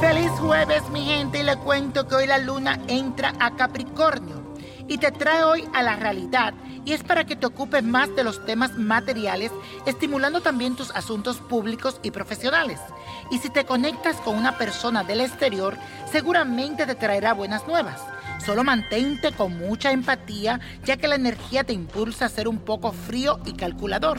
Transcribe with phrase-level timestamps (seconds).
[0.00, 4.54] Feliz jueves mi gente y le cuento que hoy la luna entra a Capricornio
[4.88, 6.54] y te trae hoy a la realidad
[6.86, 9.52] y es para que te ocupes más de los temas materiales,
[9.84, 12.80] estimulando también tus asuntos públicos y profesionales.
[13.30, 15.76] Y si te conectas con una persona del exterior,
[16.10, 18.00] seguramente te traerá buenas nuevas.
[18.42, 22.92] Solo mantente con mucha empatía, ya que la energía te impulsa a ser un poco
[22.92, 24.18] frío y calculador.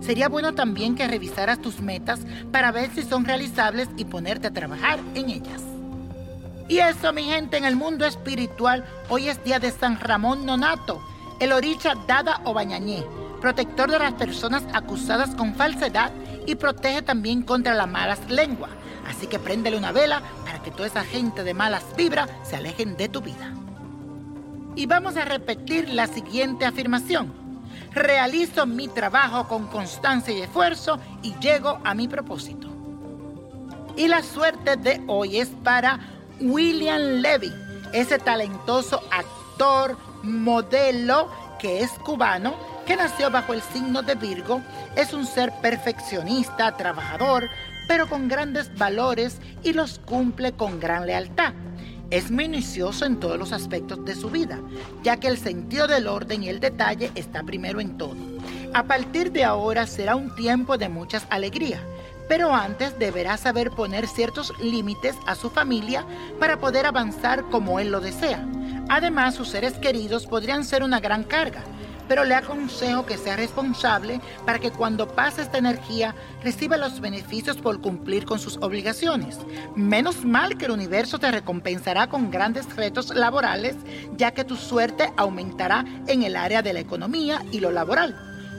[0.00, 2.20] Sería bueno también que revisaras tus metas
[2.52, 5.62] para ver si son realizables y ponerte a trabajar en ellas.
[6.68, 11.00] Y eso, mi gente, en el mundo espiritual, hoy es día de San Ramón Nonato,
[11.38, 13.04] el oricha Dada o Bañañé,
[13.40, 16.10] protector de las personas acusadas con falsedad
[16.46, 18.70] y protege también contra las malas lenguas.
[19.08, 22.96] Así que préndele una vela para que toda esa gente de malas vibras se alejen
[22.96, 23.52] de tu vida.
[24.74, 27.45] Y vamos a repetir la siguiente afirmación
[27.96, 32.68] realizo mi trabajo con constancia y esfuerzo y llego a mi propósito.
[33.96, 35.98] Y la suerte de hoy es para
[36.38, 37.52] William Levy,
[37.94, 42.54] ese talentoso actor, modelo que es cubano,
[42.86, 44.60] que nació bajo el signo de Virgo,
[44.94, 47.48] es un ser perfeccionista, trabajador,
[47.88, 51.54] pero con grandes valores y los cumple con gran lealtad.
[52.10, 54.60] Es minucioso en todos los aspectos de su vida,
[55.02, 58.16] ya que el sentido del orden y el detalle está primero en todo.
[58.74, 61.80] A partir de ahora será un tiempo de muchas alegrías,
[62.28, 66.06] pero antes deberá saber poner ciertos límites a su familia
[66.38, 68.46] para poder avanzar como él lo desea.
[68.88, 71.64] Además, sus seres queridos podrían ser una gran carga,
[72.08, 77.56] pero le aconsejo que sea responsable para que cuando pase esta energía reciba los beneficios
[77.56, 79.38] por cumplir con sus obligaciones.
[79.74, 83.76] Menos mal que el universo te recompensará con grandes retos laborales,
[84.16, 88.14] ya que tu suerte aumentará en el área de la economía y lo laboral.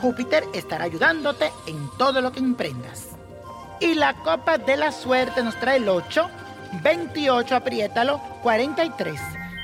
[0.00, 3.08] Júpiter estará ayudándote en todo lo que emprendas.
[3.80, 6.28] Y la copa de la suerte nos trae el 8,
[6.82, 9.39] 28, apriétalo, 43.